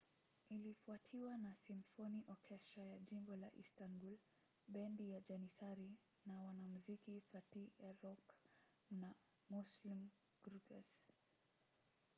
[0.49, 4.17] ilifuatiwa na simfoni okestra ya jimbo la istanbul
[4.67, 5.89] bendi ya janissary
[6.27, 8.23] na wanamuziki fatih erkoç
[8.91, 9.05] and
[9.51, 10.01] müslüm
[10.43, 10.91] gürses